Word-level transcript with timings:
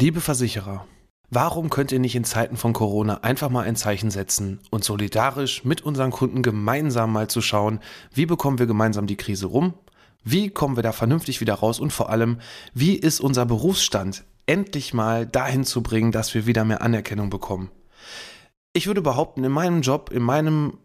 Liebe 0.00 0.20
Versicherer, 0.20 0.86
warum 1.28 1.70
könnt 1.70 1.90
ihr 1.90 1.98
nicht 1.98 2.14
in 2.14 2.22
Zeiten 2.22 2.56
von 2.56 2.72
Corona 2.72 3.24
einfach 3.24 3.50
mal 3.50 3.64
ein 3.64 3.74
Zeichen 3.74 4.12
setzen 4.12 4.60
und 4.70 4.84
solidarisch 4.84 5.64
mit 5.64 5.80
unseren 5.80 6.12
Kunden 6.12 6.44
gemeinsam 6.44 7.12
mal 7.12 7.26
zu 7.26 7.40
schauen, 7.40 7.80
wie 8.14 8.24
bekommen 8.24 8.60
wir 8.60 8.66
gemeinsam 8.66 9.08
die 9.08 9.16
Krise 9.16 9.46
rum? 9.46 9.74
Wie 10.22 10.50
kommen 10.50 10.76
wir 10.76 10.84
da 10.84 10.92
vernünftig 10.92 11.40
wieder 11.40 11.54
raus? 11.54 11.80
Und 11.80 11.92
vor 11.92 12.10
allem, 12.10 12.38
wie 12.74 12.94
ist 12.94 13.18
unser 13.18 13.44
Berufsstand 13.44 14.22
endlich 14.46 14.94
mal 14.94 15.26
dahin 15.26 15.64
zu 15.64 15.82
bringen, 15.82 16.12
dass 16.12 16.32
wir 16.32 16.46
wieder 16.46 16.64
mehr 16.64 16.80
Anerkennung 16.80 17.28
bekommen? 17.28 17.72
Ich 18.74 18.86
würde 18.86 19.02
behaupten, 19.02 19.42
in 19.42 19.50
meinem 19.50 19.82
Job, 19.82 20.12
in 20.12 20.22
meinem 20.22 20.78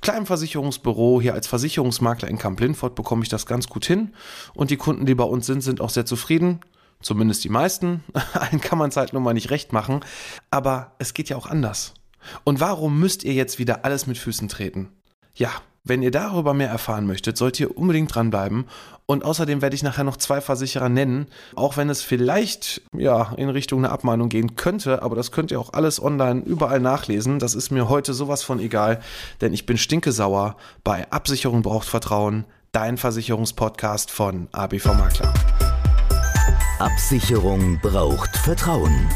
kleinen 0.00 0.26
Versicherungsbüro 0.26 1.20
hier 1.20 1.34
als 1.34 1.46
Versicherungsmakler 1.46 2.28
in 2.28 2.38
Kamp-Lindfort 2.38 2.96
bekomme 2.96 3.22
ich 3.22 3.28
das 3.28 3.46
ganz 3.46 3.68
gut 3.68 3.86
hin 3.86 4.12
und 4.54 4.72
die 4.72 4.76
Kunden, 4.76 5.06
die 5.06 5.14
bei 5.14 5.22
uns 5.22 5.46
sind, 5.46 5.60
sind 5.60 5.80
auch 5.80 5.90
sehr 5.90 6.04
zufrieden. 6.04 6.58
Zumindest 7.00 7.44
die 7.44 7.48
meisten. 7.48 8.04
Allen 8.34 8.60
kann 8.60 8.78
man 8.78 8.90
es 8.90 8.96
halt 8.96 9.12
nun 9.12 9.22
mal 9.22 9.34
nicht 9.34 9.50
recht 9.50 9.72
machen. 9.72 10.00
Aber 10.50 10.92
es 10.98 11.14
geht 11.14 11.28
ja 11.28 11.36
auch 11.36 11.46
anders. 11.46 11.94
Und 12.44 12.60
warum 12.60 12.98
müsst 12.98 13.24
ihr 13.24 13.34
jetzt 13.34 13.58
wieder 13.58 13.84
alles 13.84 14.06
mit 14.06 14.18
Füßen 14.18 14.48
treten? 14.48 14.88
Ja, 15.34 15.50
wenn 15.88 16.02
ihr 16.02 16.10
darüber 16.10 16.52
mehr 16.52 16.68
erfahren 16.68 17.06
möchtet, 17.06 17.36
sollt 17.36 17.60
ihr 17.60 17.78
unbedingt 17.78 18.12
dranbleiben. 18.12 18.64
Und 19.06 19.24
außerdem 19.24 19.62
werde 19.62 19.76
ich 19.76 19.84
nachher 19.84 20.02
noch 20.02 20.16
zwei 20.16 20.40
Versicherer 20.40 20.88
nennen, 20.88 21.26
auch 21.54 21.76
wenn 21.76 21.88
es 21.88 22.02
vielleicht 22.02 22.82
ja 22.92 23.32
in 23.36 23.48
Richtung 23.50 23.84
eine 23.84 23.92
Abmahnung 23.92 24.28
gehen 24.28 24.56
könnte, 24.56 25.02
aber 25.02 25.14
das 25.14 25.30
könnt 25.30 25.52
ihr 25.52 25.60
auch 25.60 25.74
alles 25.74 26.02
online 26.02 26.40
überall 26.40 26.80
nachlesen. 26.80 27.38
Das 27.38 27.54
ist 27.54 27.70
mir 27.70 27.88
heute 27.88 28.14
sowas 28.14 28.42
von 28.42 28.58
egal, 28.58 29.00
denn 29.40 29.52
ich 29.52 29.64
bin 29.64 29.78
stinkesauer 29.78 30.56
bei 30.82 31.08
Absicherung 31.12 31.62
braucht 31.62 31.86
Vertrauen, 31.86 32.46
dein 32.72 32.96
Versicherungspodcast 32.96 34.10
von 34.10 34.48
ABV 34.50 34.86
Makler. 34.86 35.32
Absicherung 36.78 37.78
braucht 37.80 38.36
Vertrauen. 38.36 39.08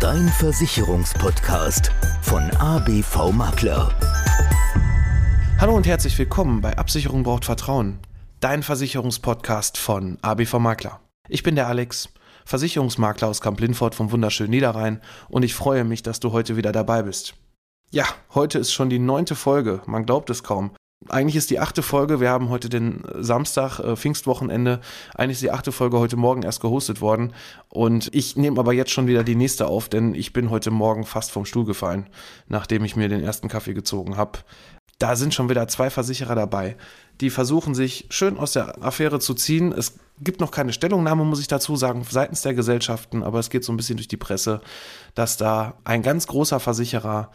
Dein 0.00 0.28
Versicherungspodcast 0.28 1.90
von 2.20 2.42
ABV 2.58 3.32
Makler. 3.32 3.90
Hallo 5.58 5.74
und 5.74 5.86
herzlich 5.86 6.18
willkommen 6.18 6.60
bei 6.60 6.76
Absicherung 6.76 7.22
braucht 7.22 7.46
Vertrauen, 7.46 8.00
dein 8.40 8.62
Versicherungspodcast 8.62 9.78
von 9.78 10.18
ABV 10.20 10.58
Makler. 10.58 11.00
Ich 11.30 11.42
bin 11.42 11.54
der 11.54 11.68
Alex, 11.68 12.10
Versicherungsmakler 12.44 13.28
aus 13.28 13.40
Kamp-Lindfort 13.40 13.94
vom 13.94 14.12
wunderschönen 14.12 14.50
Niederrhein 14.50 15.00
und 15.30 15.44
ich 15.44 15.54
freue 15.54 15.84
mich, 15.84 16.02
dass 16.02 16.20
du 16.20 16.32
heute 16.32 16.58
wieder 16.58 16.72
dabei 16.72 17.02
bist. 17.02 17.32
Ja, 17.90 18.04
heute 18.34 18.58
ist 18.58 18.74
schon 18.74 18.90
die 18.90 18.98
neunte 18.98 19.36
Folge, 19.36 19.80
man 19.86 20.04
glaubt 20.04 20.28
es 20.28 20.42
kaum. 20.42 20.72
Eigentlich 21.08 21.36
ist 21.36 21.50
die 21.50 21.60
achte 21.60 21.82
Folge, 21.82 22.20
wir 22.20 22.30
haben 22.30 22.48
heute 22.48 22.68
den 22.68 23.04
Samstag, 23.14 23.78
äh, 23.78 23.96
Pfingstwochenende, 23.96 24.80
eigentlich 25.14 25.36
ist 25.36 25.42
die 25.42 25.52
achte 25.52 25.72
Folge 25.72 25.98
heute 25.98 26.16
Morgen 26.16 26.42
erst 26.42 26.60
gehostet 26.60 27.00
worden. 27.00 27.32
Und 27.68 28.12
ich 28.12 28.36
nehme 28.36 28.58
aber 28.58 28.72
jetzt 28.72 28.90
schon 28.90 29.06
wieder 29.06 29.22
die 29.22 29.36
nächste 29.36 29.68
auf, 29.68 29.88
denn 29.88 30.14
ich 30.14 30.32
bin 30.32 30.50
heute 30.50 30.70
Morgen 30.70 31.04
fast 31.04 31.30
vom 31.30 31.44
Stuhl 31.44 31.64
gefallen, 31.64 32.08
nachdem 32.48 32.84
ich 32.84 32.96
mir 32.96 33.08
den 33.08 33.22
ersten 33.22 33.48
Kaffee 33.48 33.74
gezogen 33.74 34.16
habe 34.16 34.40
da 34.98 35.14
sind 35.14 35.32
schon 35.32 35.48
wieder 35.48 35.68
zwei 35.68 35.90
Versicherer 35.90 36.34
dabei, 36.34 36.76
die 37.20 37.30
versuchen 37.30 37.74
sich 37.74 38.06
schön 38.10 38.36
aus 38.36 38.52
der 38.52 38.82
Affäre 38.82 39.20
zu 39.20 39.34
ziehen. 39.34 39.72
Es 39.72 39.98
gibt 40.20 40.40
noch 40.40 40.50
keine 40.50 40.72
Stellungnahme, 40.72 41.24
muss 41.24 41.40
ich 41.40 41.48
dazu 41.48 41.76
sagen, 41.76 42.04
seitens 42.08 42.42
der 42.42 42.54
Gesellschaften, 42.54 43.22
aber 43.22 43.38
es 43.38 43.50
geht 43.50 43.64
so 43.64 43.72
ein 43.72 43.76
bisschen 43.76 43.96
durch 43.96 44.08
die 44.08 44.16
Presse, 44.16 44.60
dass 45.14 45.36
da 45.36 45.74
ein 45.84 46.02
ganz 46.02 46.26
großer 46.26 46.60
Versicherer 46.60 47.30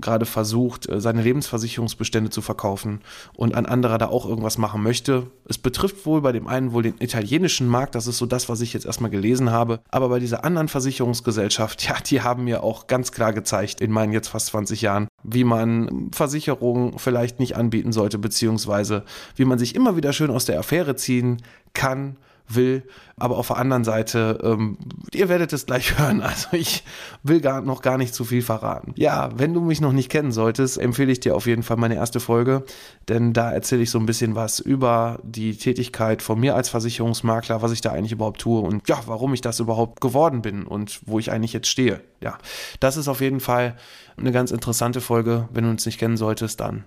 gerade 0.00 0.26
versucht, 0.26 0.88
äh, 0.88 1.00
seine 1.00 1.22
Lebensversicherungsbestände 1.22 2.30
zu 2.30 2.40
verkaufen 2.40 3.00
und 3.34 3.54
ein 3.54 3.66
anderer 3.66 3.98
da 3.98 4.08
auch 4.08 4.26
irgendwas 4.26 4.58
machen 4.58 4.82
möchte. 4.82 5.30
Es 5.48 5.58
betrifft 5.58 6.06
wohl 6.06 6.22
bei 6.22 6.32
dem 6.32 6.46
einen 6.46 6.72
wohl 6.72 6.82
den 6.82 6.94
italienischen 7.00 7.66
Markt, 7.66 7.94
das 7.94 8.06
ist 8.06 8.18
so 8.18 8.26
das, 8.26 8.48
was 8.48 8.60
ich 8.60 8.72
jetzt 8.72 8.86
erstmal 8.86 9.10
gelesen 9.10 9.50
habe, 9.50 9.80
aber 9.90 10.08
bei 10.08 10.18
dieser 10.18 10.44
anderen 10.44 10.68
Versicherungsgesellschaft, 10.68 11.82
ja, 11.88 11.96
die 12.00 12.22
haben 12.22 12.44
mir 12.44 12.62
auch 12.62 12.86
ganz 12.86 13.12
klar 13.12 13.32
gezeigt 13.32 13.80
in 13.80 13.90
meinen 13.90 14.12
jetzt 14.12 14.28
fast 14.28 14.46
20 14.48 14.82
Jahren, 14.82 15.08
wie 15.22 15.44
man 15.44 16.10
Versicherungen 16.12 16.98
vielleicht 16.98 17.38
nicht 17.38 17.56
anbieten 17.56 17.92
sollte, 17.92 18.18
beziehungsweise 18.18 19.04
wie 19.36 19.44
man 19.44 19.58
sich 19.58 19.74
immer 19.74 19.96
wieder 19.96 20.12
schön 20.12 20.30
aus 20.30 20.44
der 20.44 20.58
Affäre 20.58 20.96
ziehen 20.96 21.42
kann 21.74 22.16
will. 22.48 22.82
Aber 23.16 23.38
auf 23.38 23.48
der 23.48 23.56
anderen 23.56 23.84
Seite, 23.84 24.38
ähm, 24.42 24.78
ihr 25.12 25.28
werdet 25.28 25.52
es 25.52 25.66
gleich 25.66 25.98
hören. 25.98 26.20
Also 26.20 26.48
ich 26.52 26.84
will 27.22 27.40
gar, 27.40 27.60
noch 27.60 27.82
gar 27.82 27.98
nicht 27.98 28.14
zu 28.14 28.24
viel 28.24 28.42
verraten. 28.42 28.92
Ja, 28.96 29.30
wenn 29.36 29.54
du 29.54 29.60
mich 29.60 29.80
noch 29.80 29.92
nicht 29.92 30.10
kennen 30.10 30.32
solltest, 30.32 30.78
empfehle 30.78 31.12
ich 31.12 31.20
dir 31.20 31.36
auf 31.36 31.46
jeden 31.46 31.62
Fall 31.62 31.76
meine 31.76 31.94
erste 31.94 32.20
Folge, 32.20 32.64
denn 33.08 33.32
da 33.32 33.52
erzähle 33.52 33.82
ich 33.82 33.90
so 33.90 33.98
ein 33.98 34.06
bisschen 34.06 34.34
was 34.34 34.58
über 34.58 35.18
die 35.22 35.56
Tätigkeit 35.56 36.22
von 36.22 36.40
mir 36.40 36.54
als 36.54 36.68
Versicherungsmakler, 36.68 37.62
was 37.62 37.72
ich 37.72 37.80
da 37.80 37.92
eigentlich 37.92 38.12
überhaupt 38.12 38.40
tue 38.40 38.60
und 38.60 38.88
ja, 38.88 39.00
warum 39.06 39.34
ich 39.34 39.40
das 39.40 39.60
überhaupt 39.60 40.00
geworden 40.00 40.42
bin 40.42 40.64
und 40.64 41.00
wo 41.06 41.18
ich 41.18 41.30
eigentlich 41.30 41.52
jetzt 41.52 41.68
stehe. 41.68 42.00
Ja, 42.20 42.38
das 42.80 42.96
ist 42.96 43.08
auf 43.08 43.20
jeden 43.20 43.40
Fall 43.40 43.76
eine 44.16 44.32
ganz 44.32 44.50
interessante 44.50 45.00
Folge. 45.00 45.48
Wenn 45.52 45.64
du 45.64 45.70
uns 45.70 45.86
nicht 45.86 45.98
kennen 45.98 46.16
solltest, 46.16 46.60
dann 46.60 46.84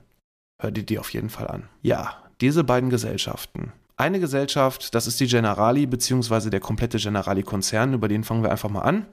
hör 0.59 0.71
dir 0.71 0.83
die 0.83 0.99
auf 0.99 1.09
jeden 1.11 1.29
Fall 1.29 1.47
an. 1.47 1.69
Ja, 1.81 2.17
diese 2.41 2.63
beiden 2.63 2.89
Gesellschaften, 2.89 3.71
eine 3.97 4.19
Gesellschaft, 4.19 4.93
das 4.93 5.07
ist 5.07 5.19
die 5.21 5.27
Generali, 5.27 5.85
beziehungsweise 5.85 6.49
der 6.49 6.59
komplette 6.59 6.97
Generali-Konzern, 6.97 7.93
über 7.93 8.09
den 8.09 8.25
fangen 8.25 8.43
wir 8.43 8.51
einfach 8.51 8.69
mal 8.69 8.81
an. 8.81 9.05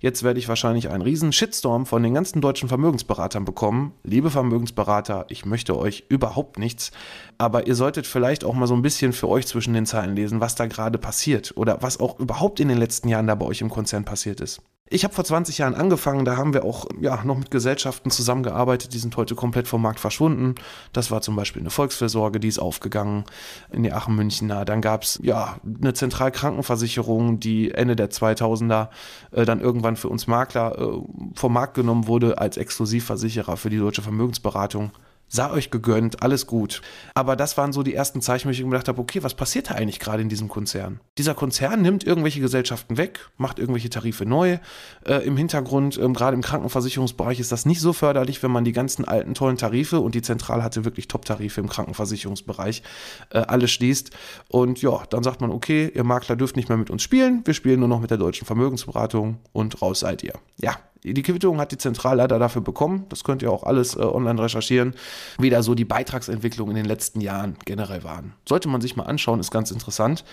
Jetzt 0.00 0.22
werde 0.22 0.38
ich 0.38 0.48
wahrscheinlich 0.48 0.88
einen 0.88 1.02
riesen 1.02 1.32
Shitstorm 1.32 1.84
von 1.84 2.02
den 2.02 2.14
ganzen 2.14 2.40
deutschen 2.40 2.68
Vermögensberatern 2.68 3.44
bekommen. 3.44 3.92
Liebe 4.02 4.30
Vermögensberater, 4.30 5.26
ich 5.28 5.44
möchte 5.44 5.76
euch 5.76 6.04
überhaupt 6.08 6.58
nichts, 6.58 6.90
aber 7.36 7.66
ihr 7.66 7.74
solltet 7.74 8.06
vielleicht 8.06 8.44
auch 8.44 8.54
mal 8.54 8.66
so 8.66 8.74
ein 8.74 8.82
bisschen 8.82 9.12
für 9.12 9.28
euch 9.28 9.46
zwischen 9.46 9.74
den 9.74 9.84
Zeilen 9.84 10.16
lesen, 10.16 10.40
was 10.40 10.54
da 10.54 10.66
gerade 10.66 10.96
passiert 10.96 11.52
oder 11.56 11.82
was 11.82 12.00
auch 12.00 12.18
überhaupt 12.18 12.60
in 12.60 12.68
den 12.68 12.78
letzten 12.78 13.08
Jahren 13.08 13.26
da 13.26 13.34
bei 13.34 13.44
euch 13.44 13.60
im 13.60 13.68
Konzern 13.70 14.06
passiert 14.06 14.40
ist. 14.40 14.62
Ich 14.92 15.04
habe 15.04 15.14
vor 15.14 15.22
20 15.22 15.58
Jahren 15.58 15.76
angefangen, 15.76 16.24
da 16.24 16.36
haben 16.36 16.52
wir 16.52 16.64
auch 16.64 16.86
ja, 17.00 17.22
noch 17.22 17.38
mit 17.38 17.52
Gesellschaften 17.52 18.10
zusammengearbeitet, 18.10 18.92
die 18.92 18.98
sind 18.98 19.16
heute 19.16 19.36
komplett 19.36 19.68
vom 19.68 19.80
Markt 19.80 20.00
verschwunden. 20.00 20.56
Das 20.92 21.12
war 21.12 21.22
zum 21.22 21.36
Beispiel 21.36 21.62
eine 21.62 21.70
Volksfürsorge, 21.70 22.40
die 22.40 22.48
ist 22.48 22.58
aufgegangen 22.58 23.24
in 23.70 23.84
die 23.84 23.92
Aachen 23.92 24.16
Münchner. 24.16 24.64
Dann 24.64 24.80
gab 24.80 25.04
es 25.04 25.20
ja, 25.22 25.60
eine 25.80 25.94
Zentralkrankenversicherung, 25.94 27.38
die 27.38 27.70
Ende 27.70 27.94
der 27.94 28.10
2000er 28.10 28.88
äh, 29.30 29.44
dann 29.44 29.60
irgendwann 29.60 29.94
für 29.94 30.08
uns 30.08 30.26
Makler 30.26 30.76
äh, 30.76 31.00
vom 31.36 31.52
Markt 31.52 31.74
genommen 31.74 32.08
wurde 32.08 32.38
als 32.38 32.56
Exklusivversicherer 32.56 33.56
für 33.56 33.70
die 33.70 33.78
deutsche 33.78 34.02
Vermögensberatung 34.02 34.90
sei 35.30 35.50
euch 35.50 35.70
gegönnt, 35.70 36.22
alles 36.22 36.46
gut. 36.46 36.82
Aber 37.14 37.36
das 37.36 37.56
waren 37.56 37.72
so 37.72 37.82
die 37.82 37.94
ersten 37.94 38.20
Zeichen, 38.20 38.48
wo 38.48 38.52
ich 38.52 38.62
gedacht 38.62 38.88
habe, 38.88 39.00
okay, 39.00 39.22
was 39.22 39.34
passiert 39.34 39.70
da 39.70 39.74
eigentlich 39.74 40.00
gerade 40.00 40.22
in 40.22 40.28
diesem 40.28 40.48
Konzern? 40.48 41.00
Dieser 41.16 41.34
Konzern 41.34 41.82
nimmt 41.82 42.04
irgendwelche 42.04 42.40
Gesellschaften 42.40 42.98
weg, 42.98 43.30
macht 43.38 43.58
irgendwelche 43.58 43.88
Tarife 43.88 44.26
neu. 44.26 44.58
Äh, 45.06 45.24
Im 45.24 45.36
Hintergrund, 45.36 45.98
ähm, 45.98 46.14
gerade 46.14 46.34
im 46.34 46.42
Krankenversicherungsbereich, 46.42 47.40
ist 47.40 47.52
das 47.52 47.64
nicht 47.64 47.80
so 47.80 47.92
förderlich, 47.92 48.42
wenn 48.42 48.50
man 48.50 48.64
die 48.64 48.72
ganzen 48.72 49.04
alten 49.04 49.34
tollen 49.34 49.56
Tarife 49.56 50.00
und 50.00 50.14
die 50.14 50.22
Zentral 50.22 50.62
hatte 50.62 50.84
wirklich 50.84 51.08
Top-Tarife 51.08 51.60
im 51.60 51.68
Krankenversicherungsbereich, 51.68 52.82
äh, 53.30 53.38
alles 53.38 53.70
schließt. 53.70 54.10
Und 54.48 54.82
ja, 54.82 55.04
dann 55.10 55.22
sagt 55.22 55.40
man, 55.40 55.50
okay, 55.50 55.90
ihr 55.94 56.04
Makler 56.04 56.36
dürft 56.36 56.56
nicht 56.56 56.68
mehr 56.68 56.78
mit 56.78 56.90
uns 56.90 57.02
spielen, 57.02 57.42
wir 57.44 57.54
spielen 57.54 57.80
nur 57.80 57.88
noch 57.88 58.00
mit 58.00 58.10
der 58.10 58.18
deutschen 58.18 58.46
Vermögensberatung 58.46 59.38
und 59.52 59.80
raus 59.80 60.00
seid 60.00 60.24
ihr. 60.24 60.34
Ja, 60.60 60.76
die 61.02 61.22
Quittung 61.22 61.58
hat 61.58 61.72
die 61.72 61.78
Zentralleiter 61.78 62.38
dafür 62.38 62.62
bekommen. 62.62 63.06
Das 63.08 63.24
könnt 63.24 63.42
ihr 63.42 63.50
auch 63.50 63.62
alles 63.62 63.96
äh, 63.96 64.00
online 64.00 64.42
recherchieren, 64.42 64.94
wie 65.38 65.50
da 65.50 65.62
so 65.62 65.74
die 65.74 65.84
Beitragsentwicklung 65.84 66.68
in 66.70 66.76
den 66.76 66.84
letzten 66.84 67.20
Jahren 67.20 67.56
generell 67.64 68.04
waren. 68.04 68.34
Sollte 68.46 68.68
man 68.68 68.80
sich 68.80 68.96
mal 68.96 69.04
anschauen, 69.04 69.40
ist 69.40 69.50
ganz 69.50 69.70
interessant. 69.70 70.24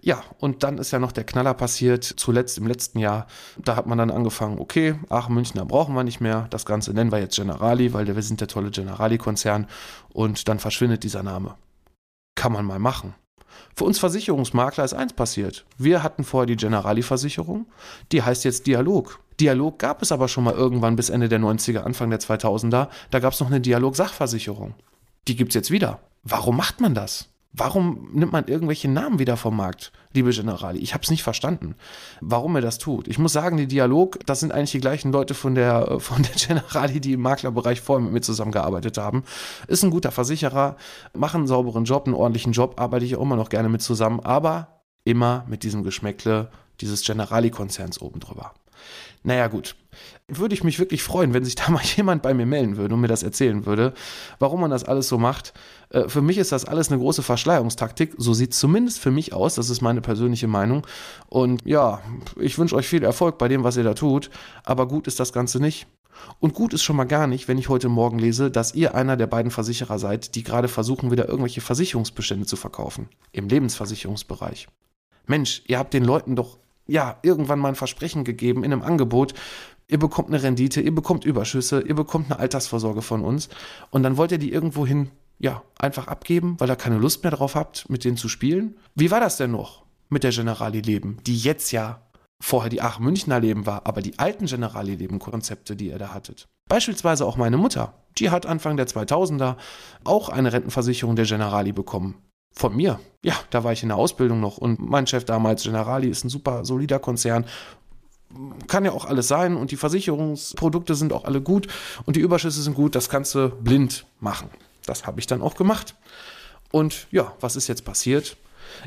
Ja, 0.00 0.22
und 0.38 0.62
dann 0.62 0.78
ist 0.78 0.90
ja 0.90 0.98
noch 0.98 1.12
der 1.12 1.24
Knaller 1.24 1.54
passiert, 1.54 2.04
zuletzt 2.04 2.58
im 2.58 2.66
letzten 2.66 2.98
Jahr. 2.98 3.26
Da 3.58 3.76
hat 3.76 3.86
man 3.86 3.98
dann 3.98 4.10
angefangen, 4.10 4.58
okay, 4.58 4.94
Aachen 5.08 5.34
Münchner 5.34 5.64
brauchen 5.64 5.94
wir 5.94 6.04
nicht 6.04 6.20
mehr. 6.20 6.46
Das 6.50 6.66
Ganze 6.66 6.92
nennen 6.92 7.12
wir 7.12 7.18
jetzt 7.18 7.36
Generali, 7.36 7.92
weil 7.94 8.06
wir 8.06 8.22
sind 8.22 8.40
der 8.40 8.48
tolle 8.48 8.70
Generali-Konzern. 8.70 9.66
Und 10.12 10.48
dann 10.48 10.58
verschwindet 10.58 11.04
dieser 11.04 11.22
Name. 11.22 11.54
Kann 12.34 12.52
man 12.52 12.64
mal 12.64 12.78
machen. 12.78 13.14
Für 13.74 13.84
uns 13.84 13.98
Versicherungsmakler 13.98 14.84
ist 14.84 14.94
eins 14.94 15.12
passiert. 15.12 15.64
Wir 15.76 16.02
hatten 16.02 16.24
vorher 16.24 16.46
die 16.46 16.56
Generali-Versicherung, 16.56 17.66
die 18.12 18.22
heißt 18.22 18.44
jetzt 18.44 18.66
Dialog. 18.66 19.20
Dialog 19.40 19.78
gab 19.78 20.02
es 20.02 20.12
aber 20.12 20.28
schon 20.28 20.44
mal 20.44 20.54
irgendwann 20.54 20.96
bis 20.96 21.10
Ende 21.10 21.28
der 21.28 21.38
90er, 21.38 21.80
Anfang 21.80 22.10
der 22.10 22.20
2000er. 22.20 22.88
Da 23.10 23.18
gab 23.20 23.32
es 23.32 23.40
noch 23.40 23.48
eine 23.48 23.60
Dialog-Sachversicherung. 23.60 24.74
Die 25.28 25.36
gibt 25.36 25.50
es 25.50 25.54
jetzt 25.54 25.70
wieder. 25.70 26.00
Warum 26.24 26.56
macht 26.56 26.80
man 26.80 26.94
das? 26.94 27.28
Warum 27.52 28.10
nimmt 28.12 28.32
man 28.32 28.46
irgendwelche 28.46 28.88
Namen 28.88 29.18
wieder 29.18 29.36
vom 29.36 29.56
Markt, 29.56 29.90
liebe 30.12 30.30
Generali? 30.30 30.78
Ich 30.80 30.92
habe 30.92 31.02
es 31.02 31.10
nicht 31.10 31.22
verstanden, 31.22 31.76
warum 32.20 32.54
er 32.56 32.62
das 32.62 32.78
tut. 32.78 33.08
Ich 33.08 33.18
muss 33.18 33.32
sagen, 33.32 33.56
die 33.56 33.66
Dialog, 33.66 34.18
das 34.26 34.40
sind 34.40 34.52
eigentlich 34.52 34.72
die 34.72 34.80
gleichen 34.80 35.12
Leute 35.12 35.34
von 35.34 35.54
der, 35.54 35.98
von 35.98 36.22
der 36.22 36.32
Generali, 36.36 37.00
die 37.00 37.14
im 37.14 37.22
Maklerbereich 37.22 37.80
vorher 37.80 38.04
mit 38.04 38.12
mir 38.12 38.20
zusammengearbeitet 38.20 38.98
haben. 38.98 39.24
Ist 39.66 39.82
ein 39.82 39.90
guter 39.90 40.10
Versicherer, 40.10 40.76
machen 41.14 41.38
einen 41.38 41.46
sauberen 41.46 41.84
Job, 41.84 42.06
einen 42.06 42.14
ordentlichen 42.14 42.52
Job, 42.52 42.78
arbeite 42.78 43.06
ich 43.06 43.16
auch 43.16 43.22
immer 43.22 43.36
noch 43.36 43.48
gerne 43.48 43.70
mit 43.70 43.82
zusammen, 43.82 44.20
aber 44.20 44.82
immer 45.04 45.44
mit 45.48 45.62
diesem 45.62 45.82
Geschmäckle 45.84 46.50
dieses 46.80 47.02
Generali-Konzerns 47.02 48.00
oben 48.00 48.20
drüber. 48.20 48.52
Naja, 49.22 49.48
gut. 49.48 49.76
Würde 50.28 50.54
ich 50.54 50.62
mich 50.62 50.78
wirklich 50.78 51.02
freuen, 51.02 51.34
wenn 51.34 51.44
sich 51.44 51.54
da 51.54 51.70
mal 51.70 51.82
jemand 51.82 52.22
bei 52.22 52.34
mir 52.34 52.46
melden 52.46 52.76
würde 52.76 52.94
und 52.94 53.00
mir 53.00 53.08
das 53.08 53.22
erzählen 53.22 53.66
würde, 53.66 53.94
warum 54.38 54.60
man 54.60 54.70
das 54.70 54.84
alles 54.84 55.08
so 55.08 55.18
macht. 55.18 55.54
Äh, 55.90 56.08
für 56.08 56.22
mich 56.22 56.38
ist 56.38 56.52
das 56.52 56.64
alles 56.64 56.90
eine 56.90 57.00
große 57.00 57.22
Verschleierungstaktik. 57.22 58.14
So 58.16 58.34
sieht 58.34 58.52
es 58.52 58.58
zumindest 58.58 58.98
für 58.98 59.10
mich 59.10 59.32
aus. 59.32 59.54
Das 59.54 59.70
ist 59.70 59.80
meine 59.80 60.00
persönliche 60.00 60.48
Meinung. 60.48 60.86
Und 61.28 61.62
ja, 61.64 62.00
ich 62.38 62.58
wünsche 62.58 62.76
euch 62.76 62.88
viel 62.88 63.02
Erfolg 63.02 63.38
bei 63.38 63.48
dem, 63.48 63.64
was 63.64 63.76
ihr 63.76 63.84
da 63.84 63.94
tut. 63.94 64.30
Aber 64.64 64.86
gut 64.86 65.06
ist 65.06 65.20
das 65.20 65.32
Ganze 65.32 65.60
nicht. 65.60 65.86
Und 66.40 66.54
gut 66.54 66.74
ist 66.74 66.82
schon 66.82 66.96
mal 66.96 67.04
gar 67.04 67.26
nicht, 67.26 67.48
wenn 67.48 67.58
ich 67.58 67.68
heute 67.68 67.88
Morgen 67.88 68.18
lese, 68.18 68.50
dass 68.50 68.74
ihr 68.74 68.94
einer 68.94 69.16
der 69.16 69.26
beiden 69.26 69.50
Versicherer 69.50 69.98
seid, 69.98 70.34
die 70.34 70.42
gerade 70.42 70.68
versuchen, 70.68 71.10
wieder 71.10 71.28
irgendwelche 71.28 71.60
Versicherungsbestände 71.60 72.46
zu 72.46 72.56
verkaufen. 72.56 73.08
Im 73.32 73.48
Lebensversicherungsbereich. 73.48 74.68
Mensch, 75.26 75.62
ihr 75.66 75.78
habt 75.78 75.94
den 75.94 76.04
Leuten 76.04 76.36
doch 76.36 76.58
ja 76.88 77.18
irgendwann 77.22 77.60
mal 77.60 77.68
ein 77.68 77.74
Versprechen 77.76 78.24
gegeben 78.24 78.64
in 78.64 78.72
einem 78.72 78.82
Angebot. 78.82 79.34
Ihr 79.86 79.98
bekommt 79.98 80.28
eine 80.28 80.42
Rendite, 80.42 80.80
ihr 80.80 80.94
bekommt 80.94 81.24
Überschüsse, 81.24 81.80
ihr 81.80 81.94
bekommt 81.94 82.30
eine 82.30 82.40
Altersvorsorge 82.40 83.02
von 83.02 83.24
uns 83.24 83.48
und 83.90 84.02
dann 84.02 84.16
wollt 84.16 84.32
ihr 84.32 84.38
die 84.38 84.52
irgendwohin 84.52 85.10
ja 85.38 85.62
einfach 85.78 86.08
abgeben, 86.08 86.56
weil 86.58 86.70
ihr 86.70 86.76
keine 86.76 86.98
Lust 86.98 87.22
mehr 87.22 87.32
drauf 87.32 87.54
habt, 87.54 87.88
mit 87.88 88.04
denen 88.04 88.16
zu 88.16 88.28
spielen. 88.28 88.76
Wie 88.94 89.10
war 89.10 89.20
das 89.20 89.36
denn 89.36 89.52
noch 89.52 89.84
mit 90.08 90.24
der 90.24 90.32
Generali 90.32 90.80
Leben, 90.80 91.18
die 91.26 91.38
jetzt 91.38 91.70
ja 91.70 92.02
vorher 92.40 92.70
die 92.70 92.82
Ach 92.82 92.98
Münchner 92.98 93.40
Leben 93.40 93.66
war, 93.66 93.86
aber 93.86 94.02
die 94.02 94.18
alten 94.18 94.46
Generali 94.46 94.94
Leben 94.94 95.18
Konzepte, 95.18 95.76
die 95.76 95.88
ihr 95.88 95.98
da 95.98 96.12
hattet. 96.14 96.46
Beispielsweise 96.68 97.24
auch 97.24 97.36
meine 97.36 97.56
Mutter, 97.56 97.94
die 98.18 98.30
hat 98.30 98.46
Anfang 98.46 98.76
der 98.76 98.86
2000er 98.86 99.56
auch 100.04 100.28
eine 100.28 100.52
Rentenversicherung 100.52 101.16
der 101.16 101.24
Generali 101.24 101.72
bekommen. 101.72 102.16
Von 102.58 102.74
mir. 102.74 102.98
Ja, 103.22 103.34
da 103.50 103.62
war 103.62 103.72
ich 103.72 103.84
in 103.84 103.88
der 103.88 103.98
Ausbildung 103.98 104.40
noch 104.40 104.58
und 104.58 104.80
mein 104.80 105.06
Chef 105.06 105.24
damals, 105.24 105.62
Generali, 105.62 106.08
ist 106.08 106.24
ein 106.24 106.28
super 106.28 106.64
solider 106.64 106.98
Konzern. 106.98 107.44
Kann 108.66 108.84
ja 108.84 108.90
auch 108.90 109.04
alles 109.04 109.28
sein 109.28 109.56
und 109.56 109.70
die 109.70 109.76
Versicherungsprodukte 109.76 110.96
sind 110.96 111.12
auch 111.12 111.24
alle 111.24 111.40
gut 111.40 111.68
und 112.04 112.16
die 112.16 112.20
Überschüsse 112.20 112.60
sind 112.60 112.74
gut, 112.74 112.96
das 112.96 113.08
kannst 113.08 113.36
du 113.36 113.50
blind 113.50 114.06
machen. 114.18 114.50
Das 114.84 115.06
habe 115.06 115.20
ich 115.20 115.28
dann 115.28 115.40
auch 115.40 115.54
gemacht. 115.54 115.94
Und 116.72 117.06
ja, 117.12 117.32
was 117.38 117.54
ist 117.54 117.68
jetzt 117.68 117.84
passiert? 117.84 118.36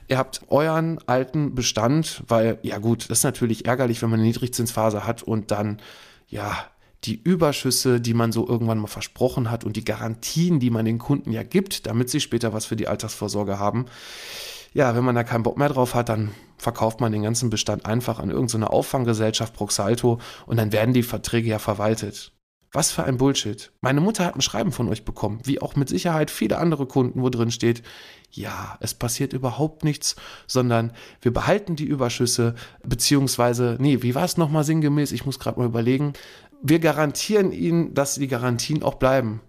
Ihr 0.10 0.18
habt 0.18 0.42
euren 0.50 1.00
alten 1.08 1.56
Bestand, 1.56 2.24
weil, 2.28 2.60
ja 2.64 2.78
gut, 2.78 3.10
das 3.10 3.20
ist 3.20 3.24
natürlich 3.24 3.68
ärgerlich, 3.68 4.02
wenn 4.02 4.10
man 4.10 4.20
eine 4.20 4.28
Niedrigzinsphase 4.28 5.08
hat 5.08 5.24
und 5.24 5.50
dann, 5.50 5.80
ja, 6.28 6.58
die 7.04 7.20
Überschüsse, 7.22 8.00
die 8.00 8.14
man 8.14 8.32
so 8.32 8.48
irgendwann 8.48 8.78
mal 8.78 8.88
versprochen 8.88 9.50
hat 9.50 9.64
und 9.64 9.76
die 9.76 9.86
Garantien, 9.86 10.60
die 10.60 10.70
man 10.70 10.86
den 10.86 11.00
Kunden 11.00 11.32
ja 11.32 11.44
gibt, 11.44 11.88
damit 11.88 12.10
sie 12.10 12.20
später 12.20 12.54
was 12.54 12.66
für 12.66 12.76
die 12.76 12.88
Altersvorsorge 12.88 13.58
haben. 13.58 13.86
Ja, 14.74 14.96
wenn 14.96 15.04
man 15.04 15.16
da 15.16 15.24
keinen 15.24 15.44
Bock 15.44 15.58
mehr 15.58 15.70
drauf 15.70 15.96
hat, 15.96 16.10
dann 16.10 16.32
verkauft 16.58 17.02
man 17.02 17.12
den 17.12 17.24
ganzen 17.24 17.50
Bestand 17.50 17.86
einfach 17.86 18.20
an 18.20 18.30
irgendeine 18.30 18.70
Auffanggesellschaft 18.70 19.54
Proxalto 19.54 20.20
und 20.46 20.58
dann 20.58 20.72
werden 20.72 20.94
die 20.94 21.04
Verträge 21.04 21.50
ja 21.50 21.60
verwaltet. 21.60 22.32
Was 22.74 22.92
für 22.92 23.04
ein 23.04 23.18
Bullshit. 23.18 23.74
Meine 23.82 24.00
Mutter 24.00 24.26
hat 24.26 24.36
ein 24.36 24.42
Schreiben 24.42 24.72
von 24.72 24.88
euch 24.88 25.04
bekommen, 25.04 25.42
wie 25.44 25.62
auch 25.62 25.76
mit 25.76 25.90
Sicherheit 25.90 26.32
viele 26.32 26.58
andere 26.58 26.86
Kunden, 26.86 27.22
wo 27.22 27.30
drin 27.30 27.52
steht, 27.52 27.84
ja, 28.32 28.78
es 28.80 28.94
passiert 28.94 29.34
überhaupt 29.34 29.84
nichts, 29.84 30.16
sondern 30.48 30.94
wir 31.22 31.34
behalten 31.34 31.76
die 31.76 31.84
Überschüsse, 31.84 32.56
beziehungsweise, 32.82 33.76
nee, 33.82 34.02
wie 34.04 34.16
war 34.16 34.24
es 34.24 34.38
nochmal 34.38 34.64
sinngemäß? 34.64 35.12
Ich 35.12 35.26
muss 35.26 35.38
gerade 35.38 35.60
mal 35.60 35.66
überlegen. 35.66 36.14
Wir 36.64 36.80
garantieren 36.80 37.52
Ihnen, 37.52 37.94
dass 37.94 38.16
die 38.16 38.28
Garantien 38.28 38.84
auch 38.84 38.96
bleiben. 38.96 39.42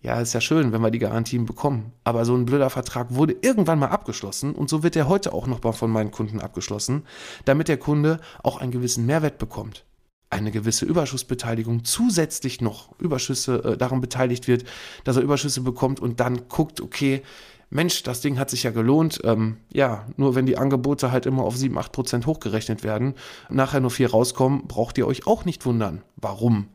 Ja, 0.00 0.20
ist 0.20 0.34
ja 0.34 0.40
schön, 0.40 0.70
wenn 0.70 0.82
wir 0.82 0.90
die 0.90 0.98
Garantien 0.98 1.46
bekommen. 1.46 1.92
Aber 2.04 2.24
so 2.24 2.36
ein 2.36 2.44
blöder 2.44 2.70
Vertrag 2.70 3.14
wurde 3.14 3.36
irgendwann 3.40 3.78
mal 3.78 3.88
abgeschlossen 3.88 4.54
und 4.54 4.68
so 4.68 4.82
wird 4.82 4.94
er 4.94 5.08
heute 5.08 5.32
auch 5.32 5.46
noch 5.46 5.62
mal 5.62 5.72
von 5.72 5.90
meinen 5.90 6.10
Kunden 6.10 6.40
abgeschlossen, 6.40 7.04
damit 7.46 7.68
der 7.68 7.78
Kunde 7.78 8.20
auch 8.42 8.60
einen 8.60 8.70
gewissen 8.70 9.06
Mehrwert 9.06 9.38
bekommt 9.38 9.84
eine 10.30 10.50
gewisse 10.50 10.84
Überschussbeteiligung 10.84 11.84
zusätzlich 11.84 12.60
noch 12.60 12.98
Überschüsse 12.98 13.64
äh, 13.64 13.76
daran 13.78 14.00
beteiligt 14.00 14.46
wird, 14.46 14.64
dass 15.04 15.16
er 15.16 15.22
Überschüsse 15.22 15.62
bekommt 15.62 16.00
und 16.00 16.20
dann 16.20 16.48
guckt, 16.48 16.80
okay, 16.80 17.22
Mensch, 17.70 18.02
das 18.02 18.20
Ding 18.20 18.38
hat 18.38 18.50
sich 18.50 18.62
ja 18.62 18.70
gelohnt. 18.70 19.20
Ähm, 19.24 19.58
ja, 19.72 20.06
nur 20.16 20.34
wenn 20.34 20.46
die 20.46 20.56
Angebote 20.56 21.12
halt 21.12 21.26
immer 21.26 21.42
auf 21.42 21.56
7, 21.56 21.76
8 21.76 21.92
Prozent 21.92 22.26
hochgerechnet 22.26 22.82
werden, 22.82 23.14
nachher 23.50 23.80
nur 23.80 23.90
4 23.90 24.10
rauskommen, 24.10 24.66
braucht 24.66 24.98
ihr 24.98 25.06
euch 25.06 25.26
auch 25.26 25.44
nicht 25.44 25.66
wundern, 25.66 26.02
warum 26.16 26.68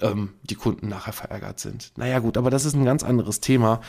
ähm, 0.00 0.34
die 0.42 0.54
Kunden 0.54 0.88
nachher 0.88 1.12
verärgert 1.12 1.58
sind. 1.58 1.92
Naja 1.96 2.18
gut, 2.18 2.36
aber 2.36 2.50
das 2.50 2.64
ist 2.64 2.74
ein 2.74 2.84
ganz 2.84 3.02
anderes 3.02 3.40
Thema. 3.40 3.80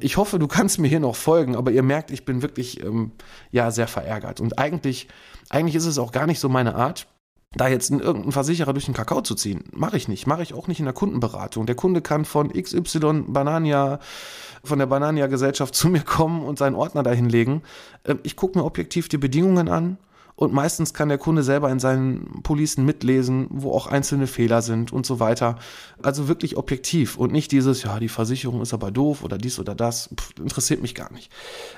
Ich 0.00 0.16
hoffe, 0.16 0.38
du 0.38 0.48
kannst 0.48 0.78
mir 0.78 0.88
hier 0.88 1.00
noch 1.00 1.16
folgen, 1.16 1.56
aber 1.56 1.70
ihr 1.70 1.82
merkt, 1.82 2.10
ich 2.10 2.24
bin 2.24 2.42
wirklich 2.42 2.82
ähm, 2.84 3.12
ja 3.50 3.70
sehr 3.70 3.88
verärgert. 3.88 4.40
Und 4.40 4.58
eigentlich, 4.58 5.08
eigentlich 5.48 5.76
ist 5.76 5.86
es 5.86 5.98
auch 5.98 6.12
gar 6.12 6.26
nicht 6.26 6.40
so 6.40 6.48
meine 6.48 6.74
Art 6.74 7.06
da 7.54 7.68
jetzt 7.68 7.90
irgendeinen 7.90 8.32
Versicherer 8.32 8.72
durch 8.72 8.86
den 8.86 8.94
Kakao 8.94 9.20
zu 9.20 9.34
ziehen, 9.34 9.64
mache 9.72 9.96
ich 9.96 10.08
nicht. 10.08 10.26
Mache 10.26 10.42
ich 10.42 10.54
auch 10.54 10.68
nicht 10.68 10.78
in 10.78 10.86
der 10.86 10.94
Kundenberatung. 10.94 11.66
Der 11.66 11.74
Kunde 11.74 12.00
kann 12.00 12.24
von 12.24 12.50
XY 12.50 13.24
Banania, 13.28 13.98
von 14.64 14.78
der 14.78 14.86
Banania 14.86 15.26
Gesellschaft 15.26 15.74
zu 15.74 15.88
mir 15.88 16.02
kommen 16.02 16.44
und 16.44 16.58
seinen 16.58 16.76
Ordner 16.76 17.02
dahin 17.02 17.28
legen. 17.28 17.62
Ähm, 18.04 18.20
ich 18.22 18.36
gucke 18.36 18.58
mir 18.58 18.64
objektiv 18.64 19.08
die 19.08 19.18
Bedingungen 19.18 19.68
an 19.68 19.98
und 20.34 20.52
meistens 20.52 20.94
kann 20.94 21.08
der 21.08 21.18
Kunde 21.18 21.42
selber 21.42 21.70
in 21.70 21.78
seinen 21.78 22.42
Policen 22.42 22.84
mitlesen, 22.84 23.46
wo 23.50 23.72
auch 23.72 23.86
einzelne 23.86 24.26
Fehler 24.26 24.62
sind 24.62 24.92
und 24.92 25.06
so 25.06 25.20
weiter. 25.20 25.56
Also 26.02 26.28
wirklich 26.28 26.56
objektiv 26.56 27.16
und 27.16 27.32
nicht 27.32 27.52
dieses, 27.52 27.82
ja, 27.82 27.98
die 27.98 28.08
Versicherung 28.08 28.62
ist 28.62 28.74
aber 28.74 28.90
doof 28.90 29.22
oder 29.22 29.38
dies 29.38 29.58
oder 29.58 29.74
das. 29.74 30.10
Pff, 30.18 30.38
interessiert 30.38 30.82
mich 30.82 30.94
gar 30.94 31.12
nicht. 31.12 31.30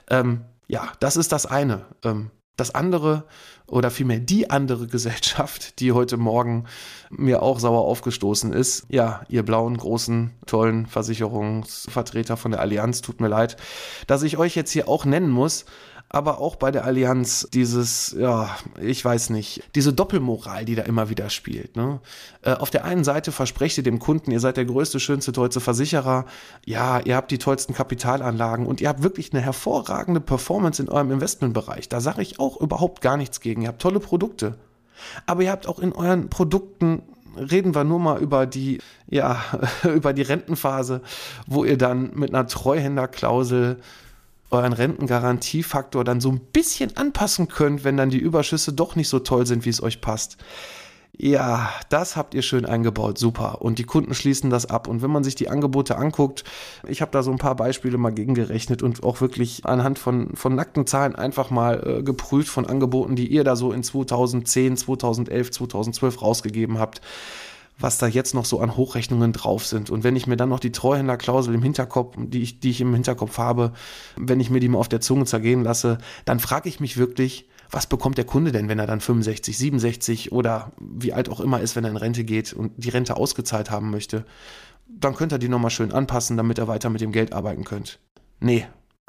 Ähm, 0.09 0.43
ja, 0.67 0.93
das 1.01 1.17
ist 1.17 1.33
das 1.33 1.47
eine. 1.47 1.85
Ähm, 2.05 2.31
das 2.56 2.75
andere 2.75 3.25
oder 3.67 3.91
vielmehr 3.91 4.21
die 4.21 4.51
andere 4.51 4.87
Gesellschaft, 4.87 5.81
die 5.81 5.93
heute 5.93 6.17
Morgen 6.17 6.65
mir 7.11 7.43
auch 7.43 7.59
sauer 7.59 7.81
aufgestoßen 7.81 8.53
ist. 8.53 8.87
Ja, 8.89 9.23
ihr 9.29 9.43
blauen, 9.43 9.77
großen, 9.77 10.33
tollen 10.47 10.87
Versicherungsvertreter 10.87 12.37
von 12.37 12.53
der 12.53 12.61
Allianz, 12.61 13.01
tut 13.01 13.21
mir 13.21 13.29
leid, 13.29 13.56
dass 14.06 14.23
ich 14.23 14.37
euch 14.37 14.55
jetzt 14.55 14.71
hier 14.71 14.89
auch 14.89 15.05
nennen 15.05 15.31
muss 15.31 15.65
aber 16.14 16.40
auch 16.40 16.56
bei 16.56 16.70
der 16.70 16.84
Allianz 16.84 17.49
dieses, 17.52 18.14
ja, 18.19 18.56
ich 18.81 19.05
weiß 19.05 19.31
nicht, 19.31 19.62
diese 19.75 19.93
Doppelmoral, 19.93 20.64
die 20.64 20.76
da 20.76 20.82
immer 20.82 21.11
wieder 21.11 21.28
spielt. 21.28 21.76
Ne? 21.76 22.00
Äh, 22.43 22.52
auf 22.52 22.70
der 22.70 22.84
einen 22.84 23.05
Seite 23.05 23.32
versprecht 23.32 23.76
ihr 23.78 23.82
dem 23.82 23.99
Kunden, 23.99 24.31
ihr 24.31 24.40
seid 24.40 24.56
der 24.56 24.64
größte, 24.64 25.00
schönste, 25.00 25.32
tollste 25.32 25.61
Versicherer, 25.61 26.25
ja, 26.64 27.00
ihr 27.00 27.16
habt 27.16 27.31
die 27.31 27.38
tollsten 27.38 27.75
Kapitalanlagen 27.75 28.66
und 28.66 28.81
ihr 28.81 28.88
habt 28.88 29.02
wirklich 29.02 29.32
eine 29.32 29.43
hervorragende 29.43 30.20
Performance 30.20 30.81
in 30.81 30.88
eurem 30.88 31.11
Investmentbereich. 31.11 31.88
Da 31.88 32.00
sage 32.00 32.22
ich 32.22 32.38
auch 32.38 32.61
überhaupt 32.61 33.00
gar 33.00 33.16
nichts 33.16 33.40
gegen. 33.40 33.62
Ihr 33.62 33.69
habt 33.69 33.82
tolle 33.82 34.00
Produkte. 34.00 34.56
Aber 35.26 35.43
ihr 35.43 35.50
habt 35.50 35.66
auch 35.66 35.81
in 35.81 35.93
euren 35.93 36.31
Produkten 36.31 37.02
reden 37.37 37.75
wir 37.75 37.82
nur 37.82 37.99
mal 37.99 38.20
über 38.20 38.46
die, 38.46 38.78
ja, 39.08 39.43
über 39.82 40.12
die 40.12 40.22
Rentenphase, 40.22 41.00
wo 41.49 41.64
ihr 41.64 41.76
dann 41.76 42.12
mit 42.14 42.32
einer 42.32 42.46
Treuhänderklausel 42.46 43.81
euren 44.55 44.73
Rentengarantiefaktor 44.73 46.05
dann 46.05 46.21
so 46.21 46.31
ein 46.31 46.41
bisschen 46.41 46.97
anpassen 46.97 47.49
könnt, 47.49 47.85
wenn 47.85 47.97
dann 47.97 48.11
die 48.11 48.19
Überschüsse 48.19 48.73
doch 48.73 48.97
nicht 48.97 49.09
so 49.09 49.19
toll 49.19 49.47
sind, 49.47 49.65
wie 49.65 49.71
es 49.71 49.83
euch 49.83 50.01
passt. 50.01 50.39
Ja, 51.17 51.71
das 51.91 52.17
habt 52.17 52.35
ihr 52.35 52.43
schön 52.43 52.67
eingebaut, 52.67 53.19
super. 53.19 53.62
Und 53.62 53.78
die 53.78 53.85
Kunden 53.85 54.14
schließen 54.14 54.50
das 54.50 54.67
ab. 54.67 54.88
Und 54.88 55.00
wenn 55.00 55.12
man 55.12 55.23
sich 55.23 55.37
die 55.37 55.49
Angebote 55.49 55.97
anguckt, 55.97 56.43
ich 56.88 57.02
habe 57.02 57.12
da 57.12 57.23
so 57.23 57.31
ein 57.31 57.38
paar 57.38 57.55
Beispiele 57.55 57.99
mal 57.99 58.11
gegengerechnet 58.11 58.83
und 58.83 59.05
auch 59.05 59.21
wirklich 59.21 59.64
anhand 59.64 60.00
von, 60.00 60.35
von 60.35 60.57
nackten 60.57 60.88
Zahlen 60.88 61.14
einfach 61.14 61.50
mal 61.50 61.99
äh, 61.99 62.02
geprüft 62.02 62.49
von 62.49 62.67
Angeboten, 62.67 63.14
die 63.14 63.28
ihr 63.28 63.45
da 63.45 63.55
so 63.55 63.71
in 63.71 63.85
2010, 63.85 64.76
2011, 64.76 65.52
2012 65.52 66.21
rausgegeben 66.21 66.81
habt 66.81 67.00
was 67.78 67.99
da 67.99 68.07
jetzt 68.07 68.35
noch 68.35 68.45
so 68.45 68.61
an 68.61 68.76
Hochrechnungen 68.76 69.33
drauf 69.33 69.66
sind. 69.66 69.90
Und 69.90 70.04
wenn 70.04 70.16
ich 70.16 70.26
mir 70.26 70.37
dann 70.37 70.49
noch 70.49 70.61
die 70.61 70.73
Treuhänderklausel 70.73 71.54
im 71.54 71.62
Hinterkopf, 71.62 72.16
die 72.19 72.43
ich, 72.43 72.61
die 72.61 72.71
ich 72.71 72.81
im 72.81 72.95
Hinterkopf 72.95 73.38
habe, 73.38 73.73
wenn 74.16 74.40
ich 74.40 74.50
mir 74.50 74.61
die 74.61 74.69
mal 74.69 74.78
auf 74.78 74.88
der 74.88 75.00
Zunge 75.00 75.25
zergehen 75.25 75.62
lasse, 75.62 75.99
dann 76.25 76.40
frage 76.40 76.69
ich 76.69 76.81
mich 76.81 76.97
wirklich, 76.97 77.49
was 77.71 77.87
bekommt 77.87 78.19
der 78.19 78.26
Kunde 78.26 78.52
denn, 78.52 78.69
wenn 78.69 78.78
er 78.78 78.87
dann 78.87 79.00
65, 79.00 79.59
67 79.59 80.33
oder 80.33 80.73
wie 80.78 81.12
alt 81.12 81.28
auch 81.28 81.40
immer 81.40 81.61
ist, 81.61 81.75
wenn 81.75 81.85
er 81.85 81.90
in 81.90 81.97
Rente 81.97 82.25
geht 82.25 82.52
und 82.52 82.73
die 82.76 82.90
Rente 82.90 83.16
ausgezahlt 83.16 83.71
haben 83.71 83.90
möchte? 83.90 84.25
Dann 84.87 85.16
könnt 85.16 85.33
ihr 85.33 85.38
die 85.38 85.49
nochmal 85.49 85.71
schön 85.71 85.93
anpassen, 85.93 86.37
damit 86.37 86.59
er 86.59 86.69
weiter 86.69 86.90
mit 86.90 87.00
dem 87.00 87.11
Geld 87.11 87.33
arbeiten 87.33 87.64
könnt. 87.64 87.99
Nee, 88.38 88.66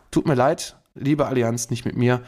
tut 0.10 0.26
mir 0.26 0.36
leid, 0.36 0.78
Liebe 0.98 1.26
Allianz, 1.26 1.70
nicht 1.70 1.84
mit 1.84 1.98
mir. 1.98 2.22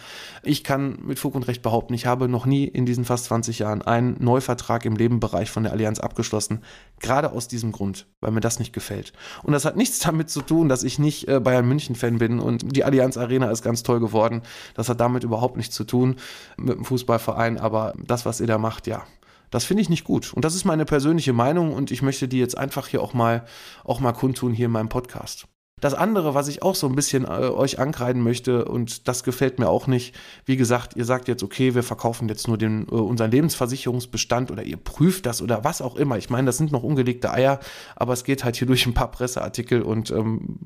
Ich 0.44 0.66
kann 0.66 1.00
mit 1.02 1.20
Fug 1.20 1.36
und 1.36 1.48
Recht 1.48 1.62
behaupten, 1.62 1.94
ich 1.94 2.06
habe 2.06 2.28
noch 2.28 2.46
nie 2.46 2.66
in 2.66 2.86
diesen 2.86 3.06
fast 3.06 3.26
20 3.26 3.60
Jahren 3.60 3.82
einen 3.82 4.18
Neuvertrag 4.20 4.84
im 4.84 4.98
Lebenbereich 4.98 5.50
von 5.50 5.64
der 5.64 5.72
Allianz 5.72 6.00
abgeschlossen. 6.00 6.62
Gerade 7.00 7.32
aus 7.32 7.48
diesem 7.48 7.72
Grund, 7.72 8.08
weil 8.20 8.32
mir 8.32 8.42
das 8.42 8.60
nicht 8.60 8.74
gefällt. 8.74 9.14
Und 9.44 9.54
das 9.54 9.64
hat 9.64 9.78
nichts 9.78 10.00
damit 10.08 10.30
zu 10.30 10.42
tun, 10.42 10.68
dass 10.68 10.84
ich 10.84 11.00
nicht 11.00 11.30
äh, 11.30 11.40
Bayern 11.40 11.66
München-Fan 11.66 12.18
bin 12.18 12.42
und 12.42 12.76
die 12.76 12.84
Allianz 12.84 13.16
Arena 13.16 13.50
ist 13.52 13.64
ganz 13.64 13.84
toll 13.84 14.02
geworden. 14.02 14.42
Das 14.74 14.90
hat 14.90 15.00
damit 15.00 15.24
überhaupt 15.24 15.56
nichts 15.56 15.74
zu 15.74 15.86
tun 15.86 16.18
mit 16.58 16.76
dem 16.76 16.84
Fußballverein. 16.84 17.58
Aber 17.58 17.94
das, 18.06 18.26
was 18.26 18.42
ihr 18.42 18.48
da 18.48 18.58
macht, 18.58 18.86
ja, 18.86 19.04
das 19.50 19.64
finde 19.64 19.82
ich 19.82 19.90
nicht 19.90 20.04
gut. 20.04 20.34
Und 20.34 20.44
das 20.44 20.56
ist 20.56 20.66
meine 20.66 20.84
persönliche 20.84 21.32
Meinung 21.32 21.74
und 21.74 21.90
ich 21.90 22.02
möchte 22.02 22.28
die 22.28 22.40
jetzt 22.40 22.58
einfach 22.58 22.88
hier 22.88 23.02
auch 23.02 23.14
mal, 23.14 23.46
auch 23.86 24.02
mal 24.02 24.12
kundtun 24.12 24.52
hier 24.52 24.66
in 24.66 24.74
meinem 24.74 24.90
Podcast. 24.90 25.48
Das 25.80 25.94
andere, 25.94 26.34
was 26.34 26.48
ich 26.48 26.64
auch 26.64 26.74
so 26.74 26.88
ein 26.88 26.96
bisschen 26.96 27.26
äh, 27.26 27.28
euch 27.28 27.78
ankreiden 27.78 28.24
möchte, 28.24 28.66
und 28.66 29.08
das 29.08 29.24
gefällt 29.24 29.60
mir 29.60 29.70
auch 29.70 29.86
nicht, 29.86 30.16
wie 30.46 30.58
gesagt, 30.58 30.96
ihr 30.96 31.06
sagt 31.06 31.28
jetzt, 31.28 31.44
okay, 31.44 31.76
wir 31.76 31.84
verkaufen 31.84 32.28
jetzt 32.30 32.48
nur 32.48 32.58
den, 32.58 32.88
äh, 32.88 32.96
unseren 32.96 33.30
Lebensversicherungsbestand 33.30 34.50
oder 34.50 34.64
ihr 34.64 34.78
prüft 34.78 35.28
das 35.28 35.40
oder 35.40 35.64
was 35.64 35.84
auch 35.84 35.96
immer. 35.96 36.18
Ich 36.18 36.32
meine, 36.32 36.48
das 36.48 36.58
sind 36.58 36.72
noch 36.72 36.82
ungelegte 36.82 37.32
Eier, 37.32 37.60
aber 37.96 38.14
es 38.14 38.24
geht 38.24 38.44
halt 38.44 38.56
hier 38.56 38.66
durch 38.68 38.88
ein 38.88 38.96
paar 38.96 39.12
Presseartikel 39.12 39.84
und 39.84 40.10
ähm, 40.10 40.58